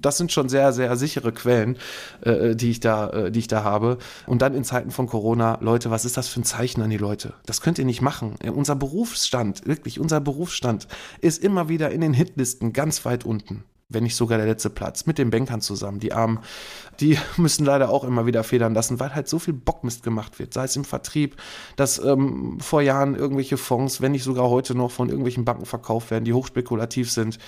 das 0.00 0.16
sind 0.16 0.32
schon 0.32 0.48
sehr, 0.48 0.72
sehr 0.72 0.96
sichere 0.96 1.32
Quellen, 1.32 1.76
äh, 2.22 2.56
die, 2.56 2.70
ich 2.70 2.80
da, 2.80 3.10
äh, 3.10 3.30
die 3.30 3.40
ich 3.40 3.48
da 3.48 3.62
habe. 3.62 3.98
Und 4.26 4.40
dann 4.40 4.54
in 4.54 4.64
Zeiten 4.64 4.90
von 4.90 5.06
Corona, 5.06 5.58
Leute, 5.60 5.90
was 5.90 6.06
ist 6.06 6.16
das 6.16 6.28
für 6.28 6.40
ein 6.40 6.44
Zeichen 6.44 6.80
an 6.80 6.88
die 6.88 6.96
Leute? 6.96 7.34
Das 7.44 7.60
könnt 7.60 7.78
ihr 7.78 7.84
nicht 7.84 8.00
machen. 8.00 8.36
Äh, 8.42 8.48
unser 8.48 8.74
Berufsstand, 8.74 9.66
wirklich, 9.66 10.00
unser 10.00 10.20
Berufsstand 10.20 10.88
ist 11.20 11.44
immer 11.44 11.68
wieder 11.68 11.90
in 11.90 12.00
den 12.00 12.14
Hitlisten 12.14 12.72
ganz 12.72 13.04
weit 13.04 13.26
unten 13.26 13.64
wenn 13.88 14.02
nicht 14.02 14.16
sogar 14.16 14.38
der 14.38 14.48
letzte 14.48 14.68
Platz, 14.68 15.06
mit 15.06 15.16
den 15.16 15.30
Bankern 15.30 15.60
zusammen. 15.60 16.00
Die 16.00 16.12
Armen, 16.12 16.40
die 16.98 17.18
müssen 17.36 17.64
leider 17.64 17.90
auch 17.90 18.02
immer 18.02 18.26
wieder 18.26 18.42
federn 18.42 18.74
lassen, 18.74 18.98
weil 18.98 19.14
halt 19.14 19.28
so 19.28 19.38
viel 19.38 19.54
Bockmist 19.54 20.02
gemacht 20.02 20.38
wird. 20.38 20.52
Sei 20.52 20.64
es 20.64 20.74
im 20.74 20.84
Vertrieb, 20.84 21.36
dass 21.76 21.98
ähm, 21.98 22.58
vor 22.60 22.82
Jahren 22.82 23.14
irgendwelche 23.14 23.56
Fonds, 23.56 24.00
wenn 24.00 24.12
nicht 24.12 24.24
sogar 24.24 24.50
heute 24.50 24.74
noch 24.74 24.90
von 24.90 25.08
irgendwelchen 25.08 25.44
Banken 25.44 25.66
verkauft 25.66 26.10
werden, 26.10 26.24
die 26.24 26.32
hochspekulativ 26.32 27.10
sind, 27.12 27.38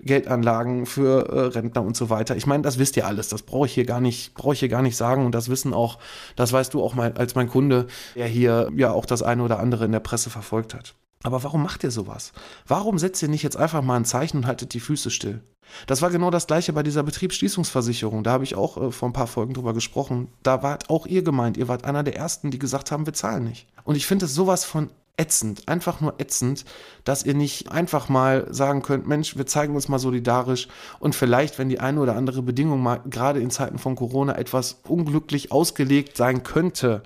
Geldanlagen 0.00 0.84
für 0.84 1.28
äh, 1.28 1.40
Rentner 1.58 1.82
und 1.82 1.96
so 1.96 2.10
weiter. 2.10 2.36
Ich 2.36 2.46
meine, 2.46 2.62
das 2.62 2.78
wisst 2.78 2.96
ihr 2.98 3.06
alles. 3.06 3.28
Das 3.28 3.42
brauche 3.42 3.66
ich 3.66 3.72
hier 3.72 3.86
gar 3.86 4.00
nicht, 4.00 4.34
brauche 4.34 4.52
ich 4.52 4.60
hier 4.60 4.68
gar 4.68 4.82
nicht 4.82 4.96
sagen. 4.96 5.24
Und 5.24 5.34
das 5.34 5.48
wissen 5.48 5.72
auch, 5.72 5.98
das 6.36 6.52
weißt 6.52 6.74
du 6.74 6.82
auch 6.82 6.94
mal 6.94 7.12
als 7.12 7.34
mein 7.34 7.48
Kunde, 7.48 7.86
der 8.14 8.26
hier 8.26 8.70
ja 8.76 8.92
auch 8.92 9.06
das 9.06 9.22
eine 9.22 9.42
oder 9.42 9.60
andere 9.60 9.86
in 9.86 9.92
der 9.92 10.00
Presse 10.00 10.28
verfolgt 10.28 10.74
hat. 10.74 10.94
Aber 11.26 11.42
warum 11.42 11.64
macht 11.64 11.82
ihr 11.82 11.90
sowas? 11.90 12.32
Warum 12.68 13.00
setzt 13.00 13.20
ihr 13.20 13.28
nicht 13.28 13.42
jetzt 13.42 13.56
einfach 13.56 13.82
mal 13.82 13.96
ein 13.96 14.04
Zeichen 14.04 14.36
und 14.36 14.46
haltet 14.46 14.74
die 14.74 14.78
Füße 14.78 15.10
still? 15.10 15.42
Das 15.88 16.00
war 16.00 16.10
genau 16.10 16.30
das 16.30 16.46
gleiche 16.46 16.72
bei 16.72 16.84
dieser 16.84 17.02
Betriebsschließungsversicherung. 17.02 18.22
Da 18.22 18.30
habe 18.30 18.44
ich 18.44 18.54
auch 18.54 18.76
äh, 18.76 18.92
vor 18.92 19.08
ein 19.08 19.12
paar 19.12 19.26
Folgen 19.26 19.52
drüber 19.52 19.74
gesprochen. 19.74 20.28
Da 20.44 20.62
wart 20.62 20.88
auch 20.88 21.04
ihr 21.04 21.24
gemeint. 21.24 21.56
Ihr 21.56 21.66
wart 21.66 21.84
einer 21.84 22.04
der 22.04 22.14
ersten, 22.14 22.52
die 22.52 22.60
gesagt 22.60 22.92
haben, 22.92 23.06
wir 23.06 23.12
zahlen 23.12 23.42
nicht. 23.42 23.66
Und 23.82 23.96
ich 23.96 24.06
finde 24.06 24.26
es 24.26 24.34
sowas 24.36 24.64
von 24.64 24.90
ätzend, 25.16 25.66
einfach 25.68 26.00
nur 26.00 26.20
ätzend, 26.20 26.64
dass 27.04 27.24
ihr 27.24 27.34
nicht 27.34 27.72
einfach 27.72 28.08
mal 28.08 28.46
sagen 28.52 28.82
könnt, 28.82 29.06
Mensch, 29.06 29.36
wir 29.36 29.46
zeigen 29.46 29.74
uns 29.74 29.88
mal 29.88 29.98
solidarisch 29.98 30.68
und 30.98 31.14
vielleicht, 31.14 31.58
wenn 31.58 31.68
die 31.68 31.80
eine 31.80 32.00
oder 32.00 32.16
andere 32.16 32.42
Bedingung 32.42 32.82
mal 32.82 33.00
gerade 33.08 33.40
in 33.40 33.50
Zeiten 33.50 33.78
von 33.78 33.96
Corona 33.96 34.36
etwas 34.36 34.80
unglücklich 34.86 35.52
ausgelegt 35.52 36.16
sein 36.16 36.42
könnte, 36.42 37.02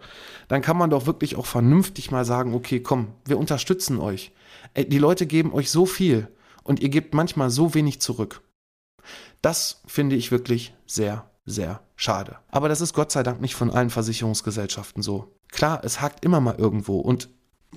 dann 0.49 0.63
kann 0.63 0.77
man 0.77 0.91
doch 0.91 1.07
wirklich 1.07 1.37
auch 1.37 1.47
vernünftig 1.47 2.11
mal 2.11 2.25
sagen, 2.25 2.55
okay, 2.55 2.81
komm, 2.81 3.09
wir 3.25 3.39
unterstützen 3.39 3.99
euch. 3.99 4.33
Die 4.77 4.99
Leute 4.99 5.27
geben 5.27 5.53
euch 5.53 5.71
so 5.71 5.87
viel 5.87 6.29
und 6.65 6.81
ihr 6.81 6.89
gebt 6.89 7.15
manchmal 7.15 7.51
so 7.51 7.75
wenig 7.75 8.01
zurück. 8.01 8.43
Das 9.43 9.83
finde 9.87 10.17
ich 10.17 10.31
wirklich 10.31 10.75
sehr, 10.87 11.31
sehr 11.47 11.81
schade. 11.97 12.37
Aber 12.49 12.69
das 12.69 12.81
ist 12.81 12.93
Gott 12.93 13.13
sei 13.13 13.23
Dank 13.23 13.41
nicht 13.41 13.55
von 13.55 13.71
allen 13.71 13.91
Versicherungsgesellschaften 13.91 15.03
so. 15.03 15.33
Klar, 15.51 15.81
es 15.85 16.01
hakt 16.01 16.25
immer 16.25 16.41
mal 16.41 16.57
irgendwo 16.57 17.01
und 17.01 17.29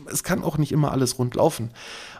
es 0.05 0.23
kann 0.23 0.43
auch 0.43 0.57
nicht 0.57 0.71
immer 0.71 0.91
alles 0.91 1.19
rund 1.19 1.35
laufen. 1.35 1.71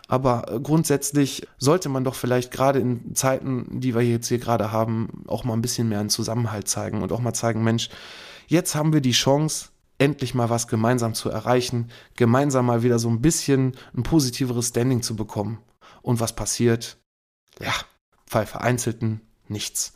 Aber 0.08 0.60
grundsätzlich 0.62 1.46
sollte 1.58 1.88
man 1.88 2.04
doch 2.04 2.14
vielleicht 2.14 2.50
gerade 2.50 2.78
in 2.78 3.14
Zeiten, 3.14 3.80
die 3.80 3.94
wir 3.94 4.02
jetzt 4.02 4.28
hier 4.28 4.38
gerade 4.38 4.70
haben, 4.70 5.24
auch 5.26 5.44
mal 5.44 5.54
ein 5.54 5.62
bisschen 5.62 5.88
mehr 5.88 6.00
einen 6.00 6.10
Zusammenhalt 6.10 6.68
zeigen 6.68 7.02
und 7.02 7.12
auch 7.12 7.20
mal 7.20 7.32
zeigen, 7.32 7.64
Mensch, 7.64 7.88
jetzt 8.46 8.74
haben 8.74 8.92
wir 8.92 9.00
die 9.00 9.12
Chance, 9.12 9.68
endlich 9.98 10.34
mal 10.34 10.50
was 10.50 10.68
gemeinsam 10.68 11.14
zu 11.14 11.30
erreichen, 11.30 11.90
gemeinsam 12.16 12.66
mal 12.66 12.82
wieder 12.82 12.98
so 12.98 13.08
ein 13.08 13.22
bisschen 13.22 13.76
ein 13.96 14.02
positiveres 14.02 14.68
Standing 14.68 15.02
zu 15.02 15.16
bekommen. 15.16 15.58
Und 16.02 16.20
was 16.20 16.34
passiert? 16.34 16.98
Ja, 17.60 17.72
bei 18.30 18.44
Vereinzelten 18.44 19.20
nichts. 19.48 19.94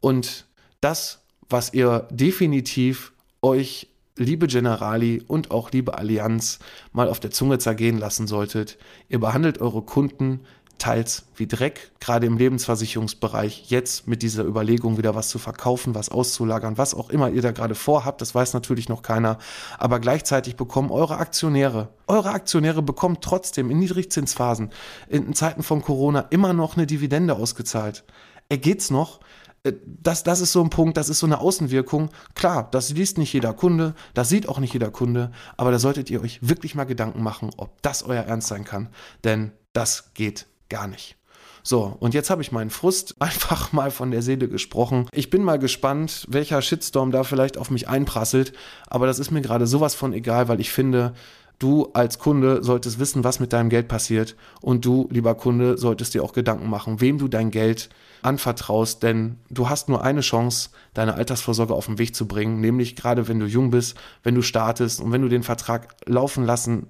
Und 0.00 0.46
das, 0.80 1.24
was 1.48 1.72
ihr 1.72 2.06
definitiv 2.10 3.12
euch 3.42 3.88
liebe 4.18 4.46
Generali 4.46 5.22
und 5.26 5.50
auch 5.50 5.70
liebe 5.70 5.96
Allianz, 5.96 6.58
mal 6.92 7.08
auf 7.08 7.20
der 7.20 7.30
Zunge 7.30 7.58
zergehen 7.58 7.98
lassen 7.98 8.26
solltet. 8.26 8.78
Ihr 9.08 9.20
behandelt 9.20 9.60
eure 9.60 9.82
Kunden 9.82 10.40
teils 10.78 11.24
wie 11.36 11.46
Dreck, 11.46 11.90
gerade 12.00 12.26
im 12.26 12.38
Lebensversicherungsbereich, 12.38 13.64
jetzt 13.68 14.06
mit 14.06 14.22
dieser 14.22 14.44
Überlegung 14.44 14.96
wieder 14.96 15.14
was 15.14 15.28
zu 15.28 15.38
verkaufen, 15.38 15.94
was 15.94 16.08
auszulagern, 16.08 16.78
was 16.78 16.94
auch 16.94 17.10
immer 17.10 17.30
ihr 17.30 17.42
da 17.42 17.50
gerade 17.50 17.74
vorhabt, 17.74 18.20
das 18.20 18.34
weiß 18.34 18.54
natürlich 18.54 18.88
noch 18.88 19.02
keiner, 19.02 19.38
aber 19.78 19.98
gleichzeitig 19.98 20.56
bekommen 20.56 20.90
eure 20.90 21.18
Aktionäre, 21.18 21.88
eure 22.06 22.30
Aktionäre 22.30 22.82
bekommen 22.82 23.18
trotzdem 23.20 23.70
in 23.70 23.78
Niedrigzinsphasen, 23.80 24.70
in 25.08 25.34
Zeiten 25.34 25.62
von 25.62 25.82
Corona 25.82 26.20
immer 26.30 26.52
noch 26.52 26.76
eine 26.76 26.86
Dividende 26.86 27.34
ausgezahlt. 27.34 28.04
Er 28.48 28.58
geht's 28.58 28.90
noch? 28.90 29.20
Äh, 29.62 29.72
das, 29.84 30.22
das 30.22 30.40
ist 30.40 30.52
so 30.52 30.62
ein 30.62 30.70
Punkt, 30.70 30.96
das 30.96 31.08
ist 31.08 31.18
so 31.18 31.26
eine 31.26 31.40
Außenwirkung. 31.40 32.10
Klar, 32.34 32.68
das 32.70 32.90
liest 32.90 33.18
nicht 33.18 33.32
jeder 33.32 33.52
Kunde, 33.52 33.94
das 34.14 34.28
sieht 34.28 34.48
auch 34.48 34.58
nicht 34.58 34.72
jeder 34.72 34.90
Kunde, 34.90 35.30
aber 35.56 35.70
da 35.70 35.78
solltet 35.78 36.10
ihr 36.10 36.22
euch 36.22 36.38
wirklich 36.42 36.74
mal 36.74 36.84
Gedanken 36.84 37.22
machen, 37.22 37.50
ob 37.56 37.80
das 37.82 38.02
euer 38.02 38.22
Ernst 38.22 38.48
sein 38.48 38.64
kann, 38.64 38.88
denn 39.24 39.52
das 39.72 40.12
geht 40.14 40.46
gar 40.68 40.86
nicht. 40.86 41.16
So, 41.62 41.96
und 42.00 42.14
jetzt 42.14 42.30
habe 42.30 42.40
ich 42.40 42.52
meinen 42.52 42.70
Frust 42.70 43.14
einfach 43.20 43.72
mal 43.72 43.90
von 43.90 44.10
der 44.10 44.22
Seele 44.22 44.48
gesprochen. 44.48 45.06
Ich 45.12 45.30
bin 45.30 45.42
mal 45.42 45.58
gespannt, 45.58 46.26
welcher 46.28 46.62
Shitstorm 46.62 47.10
da 47.10 47.24
vielleicht 47.24 47.58
auf 47.58 47.70
mich 47.70 47.88
einprasselt, 47.88 48.52
aber 48.86 49.06
das 49.06 49.18
ist 49.18 49.30
mir 49.30 49.42
gerade 49.42 49.66
sowas 49.66 49.94
von 49.94 50.12
egal, 50.12 50.48
weil 50.48 50.60
ich 50.60 50.70
finde, 50.70 51.14
Du 51.58 51.90
als 51.92 52.18
Kunde 52.18 52.62
solltest 52.62 53.00
wissen, 53.00 53.24
was 53.24 53.40
mit 53.40 53.52
deinem 53.52 53.68
Geld 53.68 53.88
passiert. 53.88 54.36
Und 54.60 54.84
du, 54.84 55.08
lieber 55.10 55.34
Kunde, 55.34 55.76
solltest 55.76 56.14
dir 56.14 56.22
auch 56.22 56.32
Gedanken 56.32 56.70
machen, 56.70 57.00
wem 57.00 57.18
du 57.18 57.26
dein 57.26 57.50
Geld 57.50 57.88
anvertraust, 58.22 59.02
denn 59.02 59.38
du 59.50 59.68
hast 59.68 59.88
nur 59.88 60.02
eine 60.02 60.20
Chance, 60.20 60.70
deine 60.94 61.14
Altersvorsorge 61.14 61.74
auf 61.74 61.86
den 61.86 61.98
Weg 61.98 62.14
zu 62.14 62.26
bringen, 62.26 62.60
nämlich 62.60 62.96
gerade 62.96 63.28
wenn 63.28 63.38
du 63.38 63.46
jung 63.46 63.70
bist, 63.70 63.96
wenn 64.22 64.34
du 64.34 64.42
startest 64.42 65.00
und 65.00 65.12
wenn 65.12 65.22
du 65.22 65.28
den 65.28 65.42
Vertrag 65.42 65.94
laufen 66.06 66.44
lassen 66.44 66.88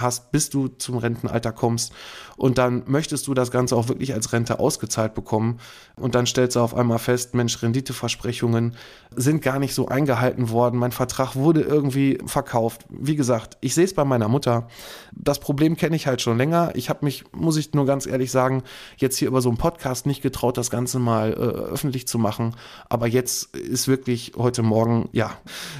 hast, 0.00 0.32
bis 0.32 0.50
du 0.50 0.68
zum 0.68 0.98
Rentenalter 0.98 1.52
kommst. 1.52 1.92
Und 2.36 2.58
dann 2.58 2.82
möchtest 2.86 3.26
du 3.26 3.34
das 3.34 3.50
Ganze 3.50 3.76
auch 3.76 3.88
wirklich 3.88 4.12
als 4.12 4.32
Rente 4.32 4.58
ausgezahlt 4.58 5.14
bekommen. 5.14 5.58
Und 5.96 6.14
dann 6.14 6.26
stellst 6.26 6.56
du 6.56 6.60
auf 6.60 6.74
einmal 6.74 6.98
fest, 6.98 7.34
Mensch, 7.34 7.62
Renditeversprechungen 7.62 8.76
sind 9.14 9.40
gar 9.40 9.58
nicht 9.58 9.74
so 9.74 9.88
eingehalten 9.88 10.50
worden. 10.50 10.78
Mein 10.78 10.92
Vertrag 10.92 11.34
wurde 11.34 11.62
irgendwie 11.62 12.18
verkauft. 12.26 12.84
Wie 12.90 13.16
gesagt, 13.16 13.56
ich 13.60 13.74
sehe 13.74 13.84
es 13.84 13.94
bei 13.94 14.04
meiner 14.04 14.28
Mutter. 14.28 14.68
Das 15.12 15.38
Problem 15.38 15.76
kenne 15.76 15.96
ich 15.96 16.06
halt 16.06 16.20
schon 16.20 16.36
länger. 16.36 16.72
Ich 16.74 16.90
habe 16.90 17.04
mich, 17.04 17.24
muss 17.32 17.56
ich 17.56 17.72
nur 17.72 17.86
ganz 17.86 18.06
ehrlich 18.06 18.30
sagen, 18.30 18.62
jetzt 18.98 19.16
hier 19.16 19.28
über 19.28 19.40
so 19.40 19.48
einen 19.48 19.58
Podcast 19.58 20.04
nicht 20.04 20.22
getraut, 20.22 20.58
das 20.58 20.70
Ganze 20.70 20.98
mal 20.98 21.32
äh, 21.32 21.36
öffentlich 21.36 22.06
zu 22.06 22.18
machen. 22.18 22.54
Aber 22.90 23.06
jetzt 23.06 23.56
ist 23.56 23.88
wirklich 23.88 24.32
heute 24.36 24.62
Morgen, 24.62 25.08
ja, 25.12 25.32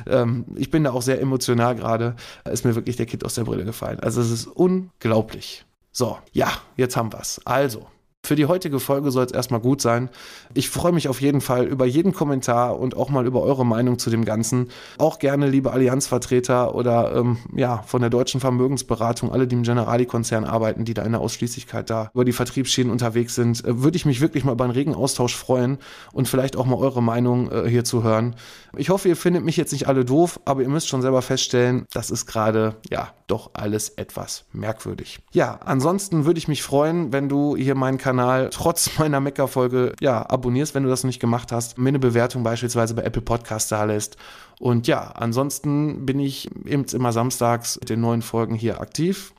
ähm, 0.07 0.47
ich 0.57 0.71
bin 0.71 0.85
da 0.85 0.93
auch 0.93 1.03
sehr 1.03 1.21
emotional 1.21 1.75
gerade, 1.77 2.17
ist 2.51 2.65
mir 2.65 2.75
wirklich 2.75 2.97
der 2.97 3.07
Kind 3.07 3.25
aus 3.25 3.35
der 3.35 3.45
Brille 3.45 3.65
gefallen. 3.65 4.01
Also 4.07 4.21
es 4.21 4.31
ist 4.31 4.47
unglaublich. 4.47 5.67
So, 5.91 6.19
ja, 6.31 6.53
jetzt 6.77 6.97
haben 6.97 7.13
wir's. 7.13 7.41
Also, 7.45 7.89
für 8.27 8.37
die 8.37 8.47
heutige 8.47 8.81
Folge 8.81 9.11
soll 9.11 9.25
es 9.25 9.33
erstmal 9.33 9.61
gut 9.61 9.81
sein. 9.81 10.11
Ich 10.55 10.69
freue 10.69 10.93
mich 10.93 11.09
auf 11.09 11.21
jeden 11.21 11.41
Fall 11.41 11.67
über 11.67 11.87
jeden 11.87 12.13
Kommentar 12.13 12.79
und 12.79 12.97
auch 12.97 13.09
mal 13.09 13.27
über 13.27 13.43
eure 13.43 13.65
Meinung 13.65 13.99
zu 13.99 14.11
dem 14.11 14.25
Ganzen. 14.25 14.69
Auch 14.99 15.19
gerne, 15.19 15.49
liebe 15.49 15.73
Allianzvertreter 15.73 16.75
oder 16.75 17.15
ähm, 17.15 17.39
ja, 17.55 17.83
von 17.87 18.01
der 18.01 18.11
deutschen 18.11 18.41
Vermögensberatung, 18.41 19.33
alle, 19.33 19.47
die 19.47 19.55
im 19.57 19.63
Generali-Konzern 19.63 20.45
arbeiten, 20.45 20.85
die 20.85 20.95
da 20.95 21.03
in 21.03 21.13
der 21.13 21.21
Ausschließlichkeit 21.21 21.89
da 21.89 22.11
über 22.15 22.25
die 22.25 22.33
Vertriebsschienen 22.33 22.93
unterwegs 22.93 23.35
sind, 23.35 23.65
äh, 23.65 23.83
würde 23.83 23.97
ich 23.97 24.07
mich 24.07 24.21
wirklich 24.21 24.45
mal 24.45 24.53
über 24.53 24.65
einen 24.65 24.73
regen 24.73 24.95
Austausch 24.95 25.37
freuen 25.37 25.79
und 26.13 26.29
vielleicht 26.29 26.57
auch 26.57 26.67
mal 26.67 26.77
eure 26.77 27.03
Meinung 27.03 27.51
äh, 27.51 27.69
hier 27.69 27.85
zu 27.85 28.03
hören. 28.03 28.35
Ich 28.77 28.91
hoffe, 28.91 29.09
ihr 29.09 29.17
findet 29.17 29.45
mich 29.45 29.57
jetzt 29.57 29.73
nicht 29.73 29.89
alle 29.89 30.05
doof, 30.05 30.41
aber 30.45 30.63
ihr 30.63 30.69
müsst 30.69 30.89
schon 30.89 31.03
selber 31.03 31.23
feststellen, 31.23 31.87
das 31.93 32.11
ist 32.11 32.27
gerade, 32.27 32.77
ja, 32.91 33.13
doch 33.27 33.51
alles 33.55 33.91
etwas 33.91 34.45
merkwürdig. 34.53 35.19
Ja, 35.33 35.59
ansonsten 35.65 36.25
würde 36.27 36.39
ich 36.39 36.49
mich 36.49 36.63
freuen, 36.63 37.13
wenn 37.13 37.29
du 37.29 37.57
hier 37.57 37.75
meinen 37.75 37.99
Kanal 37.99 38.16
Kanal 38.17 38.49
trotz 38.51 38.91
meiner 38.99 39.21
Mecker-Folge 39.21 39.93
ja, 40.01 40.23
abonnierst, 40.23 40.75
wenn 40.75 40.83
du 40.83 40.89
das 40.89 41.03
noch 41.03 41.09
nicht 41.09 41.21
gemacht 41.21 41.53
hast, 41.53 41.79
mir 41.79 41.89
eine 41.89 41.99
Bewertung 41.99 42.43
beispielsweise 42.43 42.95
bei 42.95 43.03
Apple 43.03 43.23
Podcasts 43.23 43.69
da 43.69 43.85
lässt. 43.85 44.17
Und 44.59 44.87
ja, 44.87 45.13
ansonsten 45.15 46.07
bin 46.07 46.19
ich 46.19 46.51
eben 46.65 46.85
immer 46.85 47.13
samstags 47.13 47.79
mit 47.79 47.91
den 47.91 48.01
neuen 48.01 48.23
Folgen 48.23 48.55
hier 48.55 48.81
aktiv. 48.81 49.33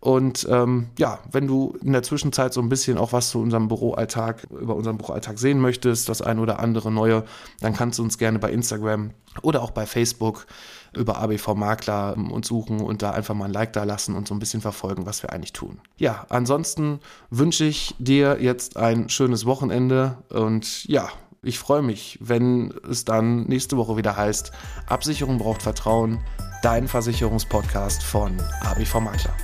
Und 0.00 0.46
ähm, 0.50 0.88
ja, 0.98 1.18
wenn 1.32 1.46
du 1.46 1.76
in 1.82 1.92
der 1.92 2.02
Zwischenzeit 2.02 2.52
so 2.52 2.60
ein 2.60 2.68
bisschen 2.68 2.98
auch 2.98 3.12
was 3.12 3.30
zu 3.30 3.40
unserem 3.40 3.68
Büroalltag, 3.68 4.46
über 4.50 4.74
unseren 4.74 4.98
Büroalltag 4.98 5.38
sehen 5.38 5.60
möchtest, 5.60 6.08
das 6.08 6.20
ein 6.20 6.38
oder 6.38 6.60
andere 6.60 6.90
neue, 6.90 7.24
dann 7.60 7.74
kannst 7.74 7.98
du 7.98 8.02
uns 8.02 8.18
gerne 8.18 8.38
bei 8.38 8.50
Instagram 8.50 9.10
oder 9.42 9.62
auch 9.62 9.70
bei 9.70 9.86
Facebook 9.86 10.46
über 10.96 11.18
ABV 11.18 11.54
Makler 11.54 12.14
ähm, 12.16 12.30
und 12.30 12.44
suchen 12.44 12.80
und 12.80 13.02
da 13.02 13.10
einfach 13.10 13.34
mal 13.34 13.46
ein 13.46 13.52
Like 13.52 13.72
da 13.72 13.84
lassen 13.84 14.14
und 14.14 14.28
so 14.28 14.34
ein 14.34 14.38
bisschen 14.38 14.60
verfolgen, 14.60 15.06
was 15.06 15.22
wir 15.22 15.32
eigentlich 15.32 15.52
tun. 15.52 15.80
Ja, 15.96 16.26
ansonsten 16.28 17.00
wünsche 17.30 17.64
ich 17.64 17.94
dir 17.98 18.38
jetzt 18.40 18.76
ein 18.76 19.08
schönes 19.08 19.46
Wochenende 19.46 20.18
und 20.30 20.84
ja, 20.86 21.08
ich 21.42 21.58
freue 21.58 21.82
mich, 21.82 22.18
wenn 22.20 22.72
es 22.88 23.04
dann 23.04 23.44
nächste 23.44 23.76
Woche 23.76 23.96
wieder 23.96 24.16
heißt, 24.16 24.52
Absicherung 24.86 25.38
braucht 25.38 25.62
Vertrauen, 25.62 26.20
dein 26.62 26.88
Versicherungspodcast 26.88 28.02
von 28.02 28.40
ABV 28.62 29.00
Makler. 29.00 29.34